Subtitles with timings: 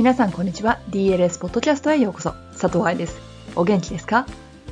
[0.00, 0.80] 皆さんこんにちは。
[0.88, 2.32] DLS ポッドキャストへようこそ。
[2.58, 3.20] 佐藤愛です。
[3.54, 4.24] お元気ですか？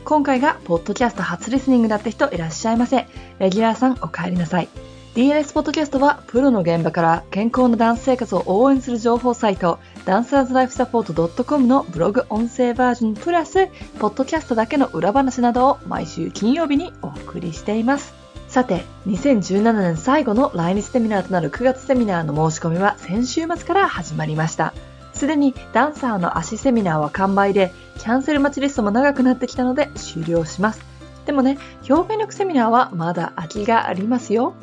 [0.02, 3.06] 今回がポッドキャスト初リスニングだった人いらっしゃいませ。
[3.38, 4.68] レギュラーさんお帰りなさい。
[5.14, 13.68] DLS ポッドキャストはプロの現場から健康なダンス生活を応援する情報サイトダンサーズライフサポート .com のブログ音声バージョンプラス
[13.98, 18.14] ポッドキャストだけの裏話などを毎週金曜日にお送りしています。
[18.48, 24.72] さて2017年最後の来日セミナーとなる9月セミナーの申し込みは先週末から始まりました。
[25.12, 30.80] すでにダンサーの足セミナーは完売でキャンセル待ちリストも長くなってきたので終了します
[31.26, 31.58] でもね
[31.88, 34.54] 表現力セミナーはまだ空きがありますよ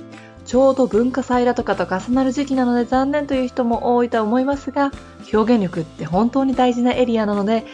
[0.46, 4.92] ちょうど文化祭だとかと重なる時期なので残念という人も多いと思いますが、
[5.34, 7.66] 表現力って本当に大事なエリアなので、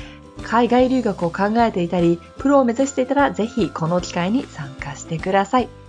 [0.44, 5.81] 海外留学を考えていたり、プロを目指していたらぜひこの機会に参加してください。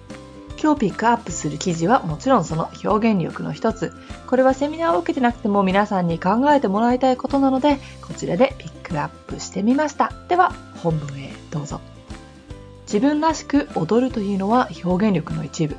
[0.62, 3.92] 今日ピックアップする記事はもちろんその表現力の一つ。
[4.28, 10.12] これはセミナーを受けてなくても皆さんに考えてもらいたいことなので、こちらでピックアップしてみました。
[10.28, 11.80] では、本文へどうぞ。
[12.86, 15.74] 自分らしく踊るというのは表現力の一部。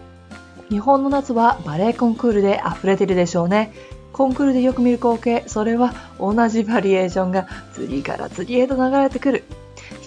[0.69, 3.71] 日本の夏はバレエコンクールで溢れてるでしょうね。
[4.11, 9.43] コンクールでよく見る光景、それは同じバリエーションが次から次へと流れてくる。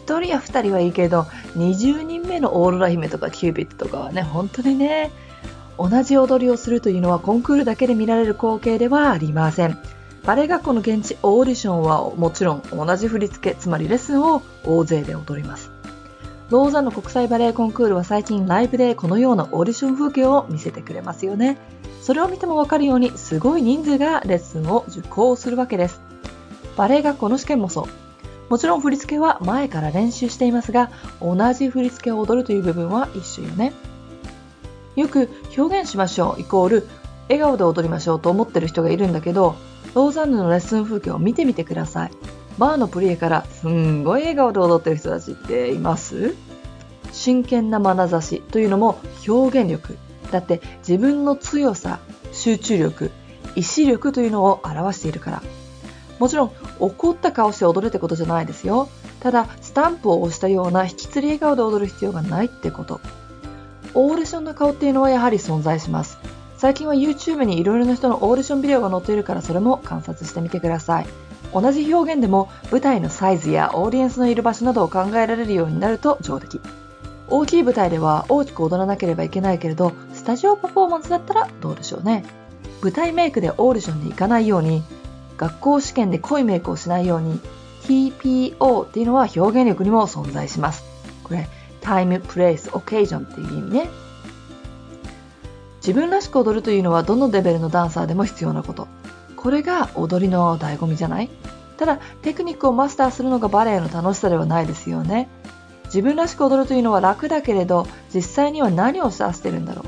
[0.07, 1.23] 1人や2人はいいけど、
[1.57, 5.11] 20人目のオーロラ姫とかキューピッドとかはね、本当にね、
[5.79, 9.79] 同じ踊りをするというのはコンクールだけで見られる光景ではありません。
[10.25, 15.71] バレエ学校の現地オーディションはもちろん同じ振り付け、つまりレッスンを大勢で踊ります。
[16.51, 21.59] ローザの国際バレエコンクールは最近ライブでこのようなオーディション風景を見せてくれますよね。
[22.03, 26.01] それを見てもわかるようにすごい人数がレッスンを受講するわけです。
[26.77, 28.06] バレエ学校の試験もそう。
[28.49, 33.73] もちろん振り付けは前から練習していますが、同じ振り付けを踊るという部分は一緒よね。
[34.95, 36.89] よく表現しましょうイコール
[37.29, 39.57] 笑顔で踊りましょうと思ってる人がいるんだけど、
[39.95, 42.11] ローザンヌのレッスン風景を見てみてください。
[42.59, 46.35] バーのプリエからすんごい笑顔で踊ってる人たちっています？
[47.13, 49.99] 真剣な眼差しというのも表現力。
[50.31, 51.99] だって自分の強さ、
[52.33, 53.11] 集中力、
[53.55, 55.43] 意志力というのを表しているから。
[56.19, 58.89] もちろん怒った顔して踊るってことじゃないですよ。
[59.21, 63.01] ただスタンプを押したような引きつり笑顔で踊る必要がないってこと。
[63.95, 66.19] オーディションの顔っていうのはやはり存在します。
[66.59, 71.07] 最近は YouTube にいろいろな人のオーディションビデオが載っているからそれも観察してみてください。
[71.53, 76.61] 同じ表現でも舞台のサイズやオーディエンスのいる場所などを考えられるようになると上出来
[77.29, 82.25] 大きい舞台では大きく踊らなければいけないけれどスタジオパフォーマンスだったらどうでしょうね
[82.83, 84.83] 舞台メイクでオーディションに行かないように
[85.37, 87.41] 学校試験で濃いメイクをしないように
[87.85, 90.85] TPO っていうのは表現力にも存在します。
[91.23, 91.49] これ
[91.81, 93.89] タイム、プレイス、オケージョンっていう意味ね。
[95.79, 98.89] 自分らしく踊るというのはどのレベルのダンサーでも必要なこと。
[99.37, 101.31] これが踊りの醍醐味じゃない？
[101.77, 105.29] ただテクニックをマスターするのがバレエの楽しさではないですよね。
[105.85, 109.85] 自分らしく踊るというのは楽だけれど実際には何を指してるんだろう。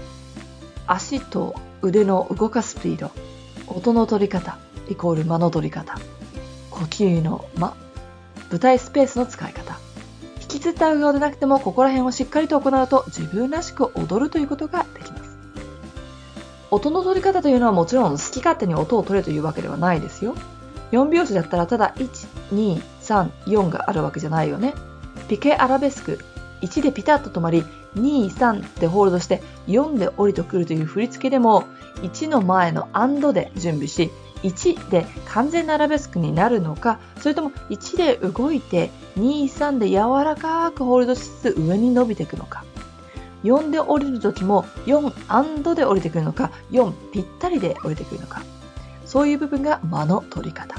[0.87, 3.11] 足と腕の動かすスピード。
[3.67, 4.59] 音の取り方。
[4.89, 5.99] イコール間の取り方。
[6.71, 7.75] 呼吸の間。
[8.51, 9.79] 舞台スペースの使い方。
[10.41, 15.37] 引きつった顔でなくてもここら辺をしっかりと行うと自分らしく踊るということができます。
[16.71, 20.35] 音の取り方というのはもちろん好き勝手に音を取れというわけではないですよ。
[20.93, 22.09] 4拍子だったらただ1、
[22.55, 24.75] 2、3、4があるわけじゃないよね。
[25.29, 26.19] ピケアラベスク、
[26.63, 31.65] 1でピタッと止まり、2、3でホールドして4で降りてくるという振り付けでも
[32.03, 34.11] 1の前のアンドで準備し、
[34.43, 42.65] 1で完全なアラベスクになるのか、それとも1で動いて2、3で柔らかくホールドしつつ上に伸びていくのか。
[43.45, 48.43] 4で降りる時も4で降りてくるのか4ぴったりで降りてくるのか。
[49.05, 50.77] そういう部分が間の取り方。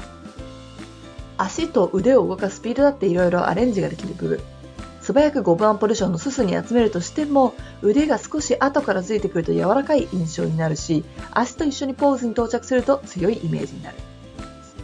[1.38, 4.40] 足と腕を動かすスピードだっていろいろアレンジができる部分。
[5.10, 13.96] 素早く5番ポジションのすすに集めるとしても腕が少し後からついてくると柔らかい印象になるし足と一緒にポーズに到着すると強いイメージになる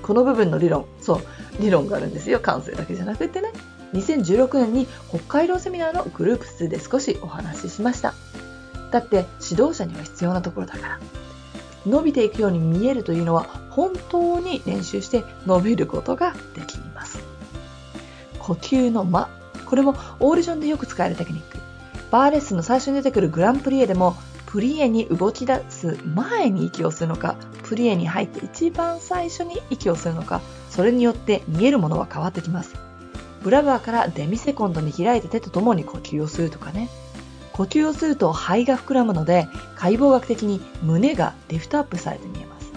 [0.03, 1.23] この部分の理論そう
[1.61, 3.53] 理論があるんですよ感性だけじゃなくてね
[3.93, 8.13] 2016年に北海道セミナーのグループ2で少しお話ししました。
[8.91, 11.01] だって指導者には必要なところだから。
[11.87, 17.21] 伸びていくように見えるというのは本当に練習して伸びることができます。
[18.41, 19.36] 呼吸の間。
[19.67, 21.59] これもオーディションでよく使えるテクニック。
[22.11, 24.17] バーレッスンの最初に出てくるグランプリエでも
[24.47, 30.41] プリエに動き出す前に息をするのか、プリエに入って一番最初に息をするのか、
[30.71, 32.75] それによって見えるものは変わってきます。
[33.43, 36.89] ブラバーからデミセコンドに開いた手とともに呼吸をするとかね。
[37.53, 42.71] 呼吸をすると肺が膨らむので解剖学的に胸がリフトアップされて見えます。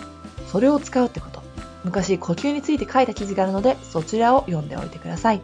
[0.52, 1.42] それを使うってこと。
[1.84, 5.42] 昔呼吸について書いた記事があるのでそちらを読んでおいてください。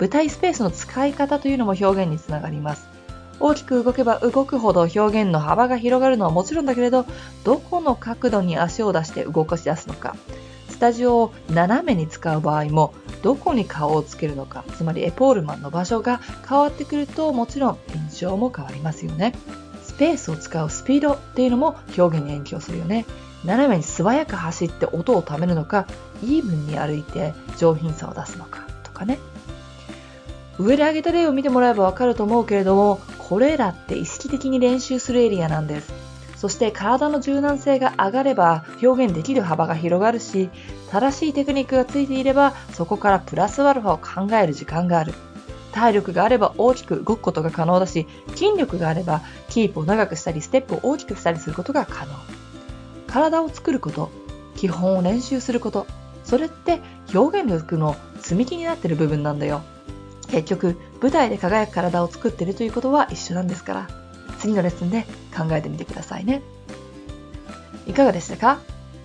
[0.00, 2.88] 舞台スペースの使い方というのも表現につながります。
[3.38, 7.04] 大きく動けば動くほど表現の幅が広がるのはもちろんだけれど、
[7.44, 10.16] どこの角度に足を出して動かし出すのか、
[10.68, 17.78] スタジオを斜めに使う場合も、どこに顔をつけるのか、つまりエポールマンの場所が変わってくると、もちろん
[18.10, 19.34] 印象も変わりますよね。
[19.82, 23.04] スペースを使うスピードっていうのも表現に影響するよね。
[23.44, 25.86] 斜めに素早く走って音をためるのか、
[26.22, 29.18] イーブンに歩いて上品さを出すのかとかね。
[30.60, 35.92] 上で挙げた例を見てもらえばわかると思うけれども、これらって意識的に練習するエリアなんです。
[36.36, 40.50] そして体の柔軟性が上がれば表現できる幅が広がるし、
[40.90, 43.98] 正しいテクニックがついていればそこからプラスアルファを
[44.28, 45.14] 考える時間がある。
[45.72, 52.12] 体力があれば大きく動くことが可能だし、筋力があればキープを長くしたり、ステップを大きくしたりすることが可能。
[53.06, 54.10] 体を作ること、
[54.56, 55.86] 基本を練習すること、
[56.24, 56.80] それって
[57.14, 59.62] 表現力の積み木になってる部分なんだよ。
[60.30, 63.88] 結局、舞台で輝く体を作ってるということは一緒なんですから、
[64.38, 65.06] 次のレッスンで
[65.36, 66.42] 考えてみてくださいね。
[67.86, 68.60] いかがでしたか？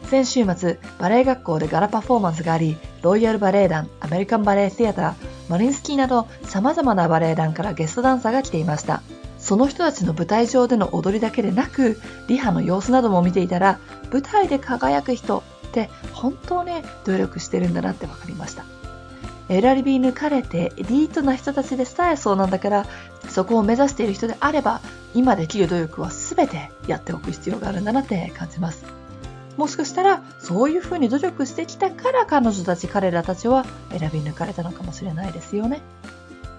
[0.10, 5.14] 先週末、バレエ学校でガラパフォーマンスがあり、ロイヤルバレエ団、アメリカンバレエシアター、
[5.50, 9.02] マリンスキーなど様々なバレエ団からゲストダンサーが来ていました。
[9.40, 13.80] その人たちの舞台上での踊りだけでなく、リハの様子なども見ていたら、
[14.12, 18.64] 舞台で輝く人って本当ね、努力してるんだなって分かりました。
[19.48, 22.86] 選び抜かれてエリートな人たちでさえそうなんだから、
[23.30, 24.82] そこを目指している人であれば、
[25.14, 28.86] 今できる努力は全てやっておく必要があるんだなって感じます。
[29.58, 35.82] もしかしたら、そういうふうに努力してきたから彼女たち、彼らたちは選び抜かれたのかもしれないですよね。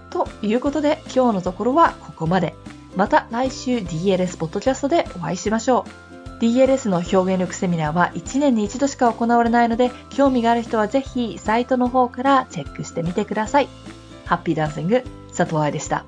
[0.09, 2.55] ということで、今日のところはここまで。
[2.95, 6.06] また来週 DLS ポッドキャストでお会いしましょう。
[6.39, 13.67] DLS の表現力セミナーは1年に1度しか行われないので、興味がある人はぜひサイトの方からチェックしてみてください。
[14.25, 15.03] ハッピーダンシング、
[15.35, 16.05] 佐藤愛でした。